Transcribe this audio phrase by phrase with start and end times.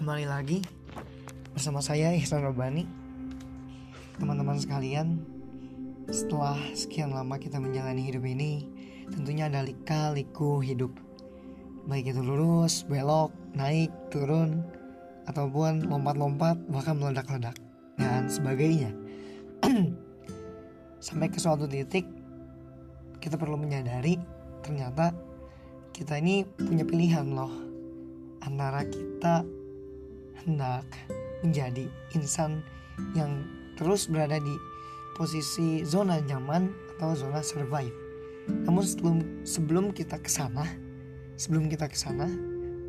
[0.00, 0.64] kembali lagi
[1.52, 2.88] bersama saya Ihsan Robani.
[4.16, 5.20] Teman-teman sekalian
[6.08, 8.64] Setelah sekian lama kita menjalani hidup ini
[9.12, 10.88] Tentunya ada lika-liku hidup.
[11.84, 14.64] Baik itu lurus, belok, naik, turun
[15.28, 17.60] Ataupun lompat-lompat bahkan meledak-ledak.
[18.00, 18.96] Dan sebagainya.
[21.04, 22.08] Sampai ke suatu titik
[23.20, 24.16] Kita perlu menyadari
[24.64, 25.12] Ternyata
[25.92, 27.52] kita ini punya pilihan loh
[28.40, 29.59] Antara kita
[30.44, 30.86] hendak
[31.44, 32.60] menjadi insan
[33.16, 33.44] yang
[33.80, 34.54] terus berada di
[35.16, 37.92] posisi zona nyaman atau zona survive.
[38.48, 40.64] Namun sebelum sebelum kita ke sana,
[41.40, 42.28] sebelum kita ke sana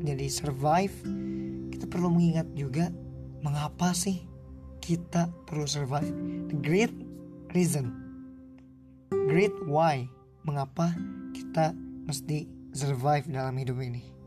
[0.00, 0.94] menjadi survive,
[1.74, 2.90] kita perlu mengingat juga
[3.42, 4.22] mengapa sih
[4.82, 6.10] kita perlu survive.
[6.50, 6.92] The great
[7.54, 7.92] reason,
[9.30, 10.08] great why,
[10.42, 10.94] mengapa
[11.36, 11.74] kita
[12.06, 14.19] mesti survive dalam hidup ini.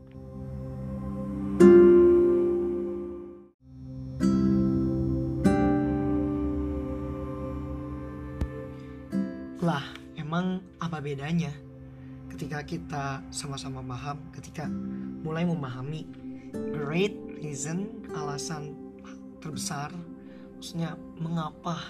[9.64, 9.80] Lah,
[10.20, 11.48] emang apa bedanya?
[12.28, 14.68] Ketika kita sama-sama paham, ketika
[15.24, 16.04] mulai memahami
[16.52, 18.76] great reason, alasan
[19.40, 19.88] terbesar,
[20.52, 21.80] maksudnya mengapa,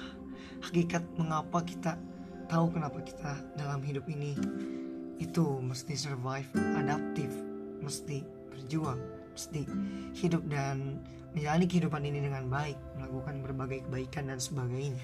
[0.62, 1.98] hakikat mengapa kita
[2.46, 4.38] tahu kenapa kita dalam hidup ini
[5.18, 6.46] itu mesti survive,
[6.78, 7.34] adaptif,
[7.82, 8.22] mesti
[8.54, 9.02] berjuang,
[9.34, 9.66] mesti
[10.14, 11.02] hidup dan
[11.34, 15.02] menjalani kehidupan ini dengan baik, melakukan berbagai kebaikan dan sebagainya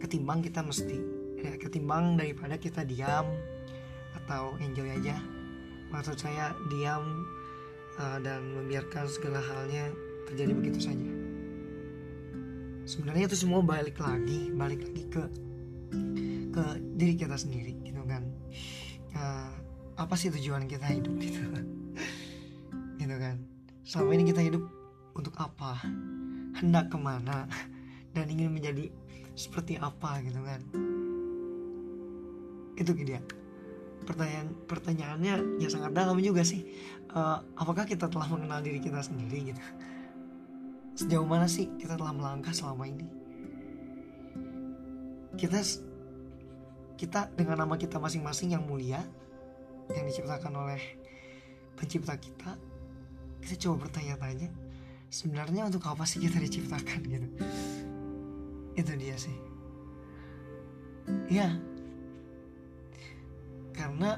[0.00, 0.98] ketimbang kita mesti
[1.40, 3.26] ya, ketimbang daripada kita diam
[4.24, 5.16] atau enjoy aja.
[5.92, 7.24] Maksud saya diam
[8.00, 9.92] uh, dan membiarkan segala halnya
[10.26, 11.10] terjadi begitu saja.
[12.86, 15.22] Sebenarnya itu semua balik lagi balik lagi ke
[16.54, 16.64] ke
[16.96, 18.22] diri kita sendiri gitu kan.
[19.16, 19.50] Uh,
[19.96, 21.40] apa sih tujuan kita hidup gitu?
[23.00, 23.36] Gitu kan.
[23.86, 24.64] Selama ini kita hidup
[25.14, 25.78] untuk apa?
[26.58, 27.46] Hendak ke mana?
[28.16, 28.88] Dan ingin menjadi
[29.36, 30.60] seperti apa gitu kan.
[32.74, 33.20] Itu dia.
[34.08, 36.64] Pertanyaan pertanyaannya ya sangat dalam juga sih.
[37.12, 39.62] Uh, apakah kita telah mengenal diri kita sendiri gitu?
[40.96, 43.04] Sejauh mana sih kita telah melangkah selama ini?
[45.36, 45.60] Kita
[46.96, 49.04] kita dengan nama kita masing-masing yang mulia
[49.92, 50.80] yang diciptakan oleh
[51.76, 52.56] pencipta kita
[53.44, 54.48] kita coba bertanya-tanya
[55.12, 57.28] sebenarnya untuk apa sih kita diciptakan gitu
[58.76, 59.36] itu dia sih.
[61.32, 61.56] Ya
[63.76, 64.16] karena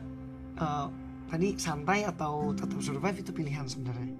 [0.58, 0.86] uh,
[1.26, 4.14] tadi santai atau tetap survive itu pilihan sebenarnya.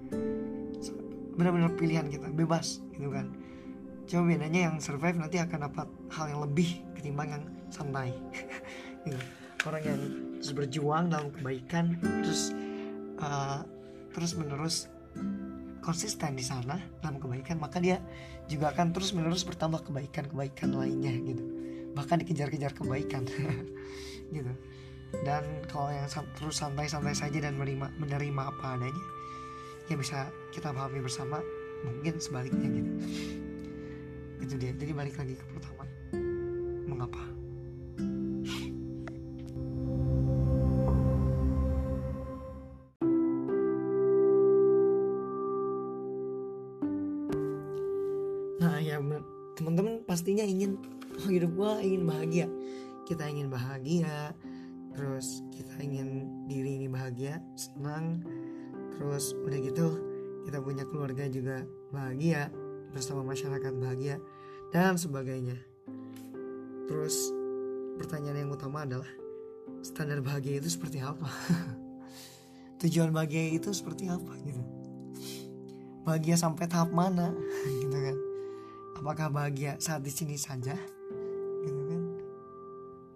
[1.39, 3.31] Benar-benar pilihan kita bebas gitu kan.
[4.09, 8.11] Cuma bedanya yang survive nanti akan dapat hal yang lebih ketimbang yang santai.
[8.99, 9.15] Gitu.
[9.63, 10.01] orang yang
[10.43, 12.51] terus berjuang dalam kebaikan terus
[13.23, 13.63] uh,
[14.11, 14.91] terus menerus
[15.79, 17.99] konsisten di sana dalam kebaikan maka dia
[18.49, 21.43] juga akan terus menerus bertambah kebaikan-kebaikan lainnya gitu.
[21.93, 23.25] Bahkan dikejar-kejar kebaikan.
[24.29, 24.53] Gitu.
[25.25, 26.05] Dan kalau yang
[26.37, 29.03] terus santai-santai saja dan menerima menerima apa adanya
[29.89, 31.41] ya bisa kita pahami bersama
[31.81, 32.91] mungkin sebaliknya gitu.
[34.45, 34.69] Itu dia.
[34.77, 35.89] Jadi balik lagi ke pertama.
[36.85, 37.38] Mengapa
[49.59, 50.79] teman-teman pastinya ingin
[51.19, 52.47] oh, hidup gua ingin bahagia.
[53.03, 54.31] Kita ingin bahagia
[54.99, 58.19] terus kita ingin diri ini bahagia senang
[58.97, 59.87] terus udah gitu
[60.43, 62.49] kita punya keluarga juga bahagia
[62.89, 64.17] bersama masyarakat bahagia
[64.73, 65.55] dan sebagainya.
[66.89, 67.31] Terus
[68.01, 69.07] pertanyaan yang utama adalah
[69.85, 71.29] standar bahagia itu seperti apa?
[72.81, 74.63] Tujuan bahagia itu seperti apa gitu?
[76.03, 77.31] Bahagia sampai tahap mana
[77.83, 78.28] gitu kan
[78.99, 80.75] apakah bahagia saat di sini saja?
[81.63, 82.01] Gitu kan?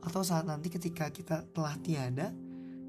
[0.08, 2.32] Atau saat nanti ketika kita telah tiada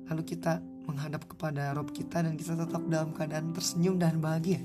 [0.07, 4.63] lalu kita menghadap kepada Rob kita dan kita tetap dalam keadaan tersenyum dan bahagia?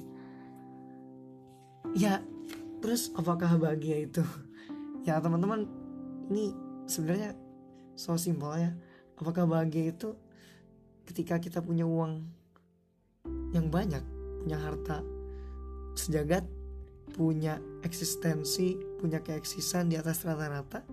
[1.97, 2.21] Ya
[2.85, 4.21] terus apakah bahagia itu?
[5.07, 5.65] Ya teman-teman
[6.29, 6.53] ini
[6.85, 7.33] sebenarnya
[7.97, 8.71] so simpel ya.
[9.17, 10.13] Apakah bahagia itu
[11.09, 12.23] ketika kita punya uang
[13.49, 14.05] yang banyak
[14.45, 15.01] punya harta
[15.97, 16.45] sejagat
[17.19, 20.87] punya eksistensi punya keeksisan di atas rata-rata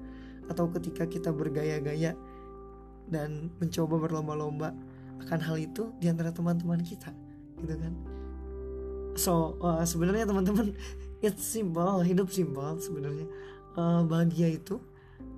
[0.50, 2.18] atau ketika kita bergaya-gaya
[3.06, 4.74] dan mencoba berlomba-lomba
[5.22, 7.14] akan hal itu di antara teman-teman kita
[7.62, 7.94] gitu kan?
[9.14, 10.74] So uh, sebenarnya teman-teman
[11.26, 13.30] it's simple hidup simple sebenarnya.
[13.78, 14.82] Uh, bahagia itu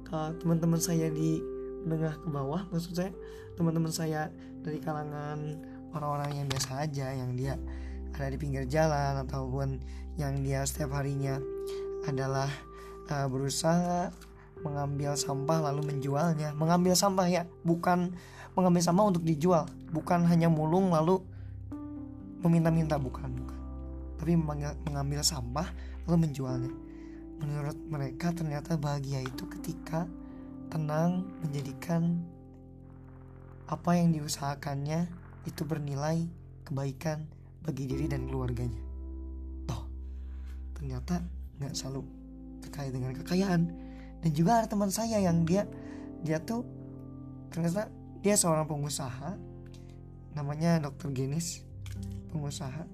[0.08, 1.36] uh, teman-teman saya di
[1.84, 3.12] menengah ke bawah maksud saya
[3.60, 4.32] teman-teman saya
[4.64, 5.58] dari kalangan
[5.92, 7.54] orang-orang yang biasa aja yang dia
[8.18, 9.78] ada di pinggir jalan ataupun
[10.18, 11.38] yang dia setiap harinya
[12.06, 12.50] adalah
[13.10, 14.10] uh, berusaha
[14.62, 16.50] mengambil sampah lalu menjualnya.
[16.58, 18.10] Mengambil sampah ya bukan
[18.58, 19.70] mengambil sampah untuk dijual.
[19.94, 21.22] Bukan hanya mulung lalu
[22.42, 23.58] meminta-minta bukan bukan.
[24.18, 24.34] Tapi
[24.90, 25.70] mengambil sampah
[26.06, 26.72] lalu menjualnya.
[27.38, 30.10] Menurut mereka ternyata bahagia itu ketika
[30.68, 32.18] tenang menjadikan
[33.70, 35.06] apa yang diusahakannya
[35.46, 36.26] itu bernilai
[36.66, 37.30] kebaikan
[37.68, 38.80] bagi diri dan keluarganya.
[39.68, 39.84] Toh
[40.72, 41.20] ternyata
[41.60, 42.00] nggak selalu
[42.64, 43.68] terkait dengan kekayaan.
[44.24, 45.68] Dan juga ada teman saya yang dia
[46.24, 46.64] dia tuh
[47.52, 47.92] ternyata
[48.24, 49.36] dia seorang pengusaha
[50.32, 51.60] namanya dokter Genis
[52.32, 52.88] pengusaha.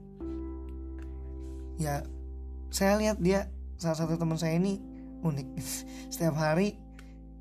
[1.78, 2.02] Ya
[2.74, 3.46] saya lihat dia
[3.78, 4.82] salah satu teman saya ini
[5.22, 5.48] unik.
[6.12, 6.74] Setiap hari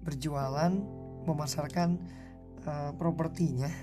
[0.06, 0.70] berjualan
[1.26, 1.98] memasarkan
[2.70, 3.74] uh, propertinya.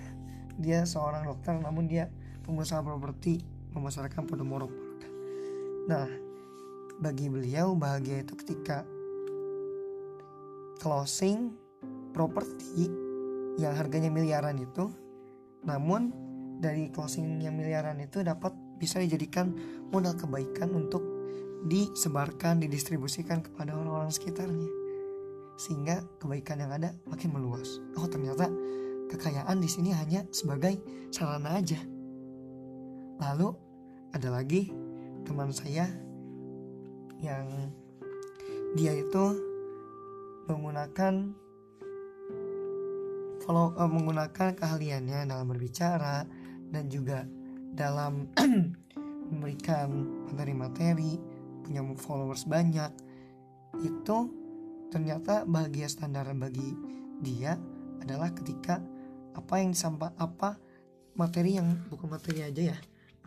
[0.60, 2.12] Dia seorang dokter namun dia
[2.44, 3.40] pengusaha properti
[3.72, 5.00] memasarkan Podomoro Park
[5.88, 6.06] nah
[7.00, 8.84] bagi beliau bahagia itu ketika
[10.80, 11.56] closing
[12.12, 12.90] properti
[13.56, 14.92] yang harganya miliaran itu
[15.64, 16.12] namun
[16.60, 19.52] dari closing yang miliaran itu dapat bisa dijadikan
[19.92, 21.04] modal kebaikan untuk
[21.68, 24.68] disebarkan, didistribusikan kepada orang-orang sekitarnya.
[25.60, 27.80] Sehingga kebaikan yang ada makin meluas.
[28.00, 28.48] Oh, ternyata
[29.12, 30.80] kekayaan di sini hanya sebagai
[31.12, 31.76] sarana aja.
[33.20, 33.52] Lalu
[34.16, 34.72] ada lagi
[35.28, 35.86] teman saya
[37.20, 37.46] yang
[38.72, 39.24] dia itu
[40.48, 41.36] menggunakan
[43.44, 46.24] follow uh, menggunakan keahliannya dalam berbicara
[46.72, 47.28] dan juga
[47.76, 48.32] dalam
[49.30, 49.88] memberikan
[50.32, 51.20] materi-materi
[51.62, 52.90] punya followers banyak.
[53.84, 54.32] Itu
[54.90, 56.74] ternyata bahagia standar bagi
[57.22, 57.54] dia
[58.02, 58.80] adalah ketika
[59.36, 60.58] apa yang disampaikan apa
[61.14, 62.78] materi yang bukan materi aja ya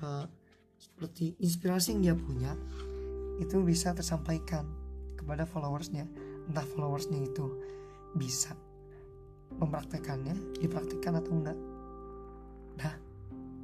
[0.02, 0.26] uh,
[0.80, 2.52] seperti inspirasi yang dia punya
[3.42, 4.66] itu bisa tersampaikan
[5.20, 6.08] kepada followersnya.
[6.50, 7.46] Entah followersnya itu
[8.18, 8.54] bisa
[9.58, 11.58] mempraktekannya dipraktikkan atau enggak.
[12.80, 12.94] Nah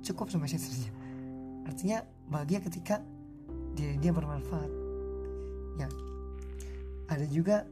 [0.06, 0.92] cukup sampai situ saja
[1.70, 2.98] artinya bahagia ketika
[3.78, 4.72] diri dia bermanfaat.
[5.78, 5.90] Ya.
[7.10, 7.70] Ada juga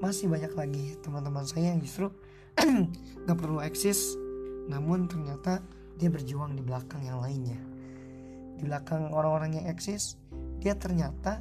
[0.00, 2.08] masih banyak lagi teman-teman saya yang justru
[3.26, 4.14] nggak perlu eksis
[4.70, 5.58] namun ternyata
[5.98, 7.58] dia berjuang di belakang yang lainnya
[8.58, 10.18] di belakang orang-orang yang eksis
[10.58, 11.38] dia ternyata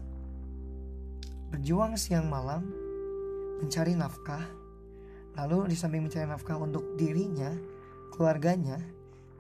[1.50, 2.62] berjuang siang malam
[3.58, 4.46] mencari nafkah,
[5.34, 7.50] lalu di samping mencari nafkah untuk dirinya,
[8.14, 8.78] keluarganya,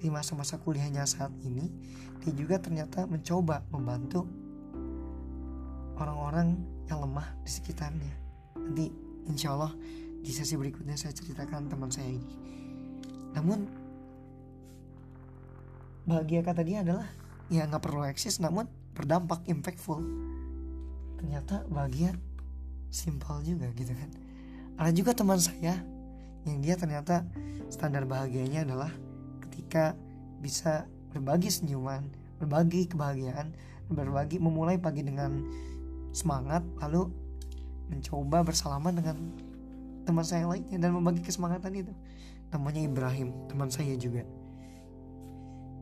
[0.01, 1.69] di masa-masa kuliahnya saat ini,
[2.21, 4.25] dia juga ternyata mencoba membantu
[5.97, 6.57] orang-orang
[6.89, 8.13] yang lemah di sekitarnya.
[8.57, 8.89] Nanti
[9.29, 9.73] insya Allah
[10.21, 12.33] di sesi berikutnya saya ceritakan teman saya ini.
[13.37, 13.59] Namun
[16.09, 17.05] bahagia kata dia adalah
[17.47, 20.01] ya nggak perlu eksis namun berdampak impactful.
[21.17, 22.13] Ternyata bahagia
[22.91, 24.09] simpel juga gitu kan.
[24.77, 25.81] Ada juga teman saya
[26.45, 27.25] yang dia ternyata
[27.67, 28.93] standar bahagianya adalah
[29.43, 29.97] ketika
[30.39, 32.07] bisa berbagi senyuman
[32.37, 33.51] berbagi kebahagiaan
[33.89, 35.41] berbagi memulai pagi dengan
[36.13, 37.09] semangat lalu
[37.87, 39.17] mencoba bersalaman dengan
[40.03, 41.93] teman saya lainnya dan membagi kesemangatan itu.
[42.51, 44.23] Namanya Ibrahim teman saya juga.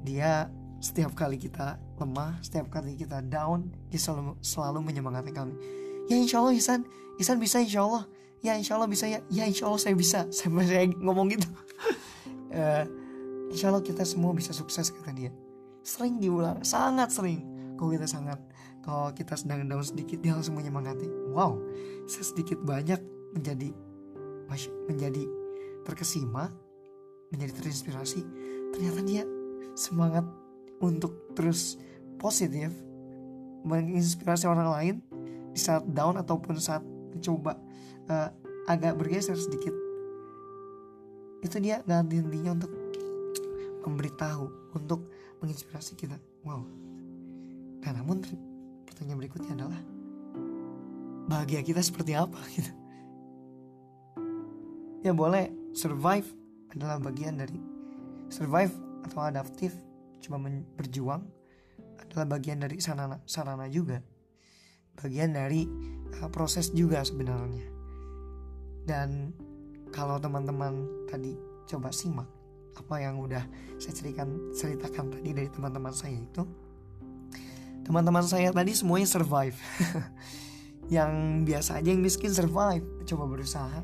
[0.06, 0.50] Dia
[0.86, 5.58] setiap kali kita lemah setiap kali kita down dia selalu selalu menyemangati kami.
[6.06, 6.86] Ya insya Allah Ihsan.
[7.18, 8.06] Ihsan bisa insya Allah
[8.46, 9.26] ya insya Allah bisa ya.
[9.34, 10.30] Ya insya Allah saya bisa.
[10.38, 11.50] Sampai saya ngomong gitu.
[12.56, 12.88] Uh,
[13.52, 15.28] insya Allah kita semua bisa sukses kata dia.
[15.84, 17.44] Sering diulang sangat sering.
[17.76, 18.40] Kalau kita sangat
[18.80, 21.04] kalau kita sedang down sedikit dia langsung menyemangati.
[21.36, 21.60] Wow
[22.08, 23.02] saya sedikit banyak
[23.36, 23.76] menjadi
[24.88, 25.24] menjadi
[25.84, 26.48] terkesima
[27.34, 28.24] menjadi terinspirasi.
[28.72, 29.28] Ternyata dia
[29.76, 30.24] semangat
[30.84, 31.80] untuk terus
[32.20, 32.72] positif
[33.66, 34.96] menginspirasi orang lain
[35.52, 37.58] di saat down ataupun saat mencoba
[38.12, 38.30] uh,
[38.68, 39.74] agak bergeser sedikit.
[41.42, 42.72] Itu dia nggak henti-hentinya untuk
[43.86, 45.08] memberitahu untuk
[45.42, 46.18] menginspirasi kita.
[46.42, 46.66] Wow.
[47.86, 48.26] Nah namun
[48.90, 49.82] pertanyaan berikutnya adalah
[51.30, 52.38] bahagia kita seperti apa?
[52.56, 52.72] Gitu.
[55.06, 55.54] Ya boleh.
[55.76, 56.26] Survive
[56.74, 57.60] adalah bagian dari
[58.32, 58.74] survive
[59.06, 59.76] atau adaptif
[60.26, 60.42] cuma
[60.74, 61.22] berjuang
[62.02, 64.02] adalah bagian dari sarana sarana juga.
[64.98, 65.70] Bagian dari
[66.18, 67.70] uh, proses juga sebenarnya.
[68.90, 69.30] Dan
[69.94, 71.38] kalau teman-teman tadi
[71.70, 72.26] coba simak
[72.76, 73.46] apa yang udah
[73.80, 76.44] saya ceritakan ceritakan tadi dari teman-teman saya itu
[77.88, 79.56] teman-teman saya tadi semuanya survive.
[80.96, 81.12] Yang
[81.50, 82.86] biasa aja yang miskin survive.
[83.10, 83.82] Coba berusaha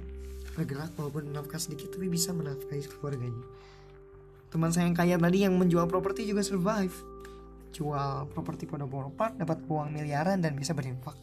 [0.54, 3.42] bergerak walaupun nafkah sedikit tapi bisa menafkahi keluarganya
[4.52, 6.94] teman saya yang kaya tadi yang menjual properti juga survive.
[7.72, 11.16] Jual properti Podomoro Park dapat uang miliaran dan bisa berinfak.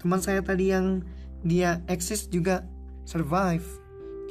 [0.00, 1.04] Teman saya tadi yang
[1.44, 2.64] dia eksis juga
[3.04, 3.62] survive.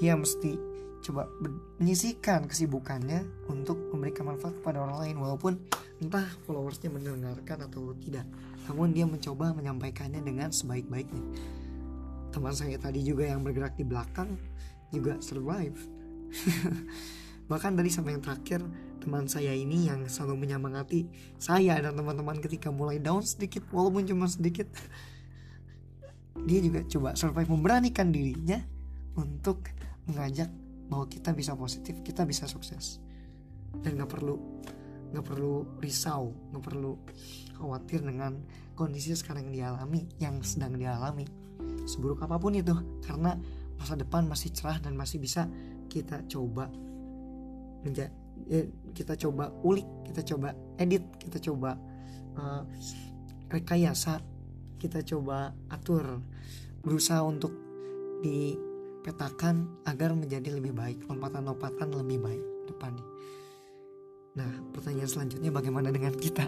[0.01, 0.57] Dia mesti
[1.05, 1.29] coba
[1.77, 5.53] menyisihkan kesibukannya untuk memberikan manfaat kepada orang lain walaupun
[6.01, 8.25] entah followersnya mendengarkan atau tidak.
[8.65, 11.21] Namun dia mencoba menyampaikannya dengan sebaik-baiknya.
[12.33, 14.35] Teman saya tadi juga yang bergerak di belakang
[14.91, 15.75] juga survive
[17.47, 18.63] bahkan tadi sampai yang terakhir
[18.99, 21.07] teman saya ini yang selalu menyemangati
[21.39, 24.67] saya dan teman-teman ketika mulai down sedikit walaupun cuma sedikit
[26.43, 28.61] dia juga coba survive memberanikan dirinya
[29.17, 29.73] untuk
[30.05, 30.51] mengajak
[30.87, 33.01] bahwa kita bisa positif kita bisa sukses.
[33.83, 34.35] Dan nggak perlu
[35.07, 36.99] nggak perlu risau nggak perlu
[37.55, 38.43] khawatir dengan
[38.75, 41.25] kondisi sekarang yang dialami yang sedang dialami.
[41.87, 43.35] Seburuk apa pun itu karena
[43.79, 45.47] masa depan masih cerah dan masih bisa
[45.87, 46.67] kita coba
[47.85, 48.09] menja
[48.49, 51.77] eh, kita coba ulik kita coba edit kita coba
[52.37, 52.63] uh,
[53.49, 54.21] rekayasa
[54.77, 56.21] kita coba atur
[56.85, 57.51] berusaha untuk
[58.21, 63.05] dipetakan agar menjadi lebih baik lompatan-lompatan lebih baik depannya.
[64.37, 66.45] Nah pertanyaan selanjutnya bagaimana dengan kita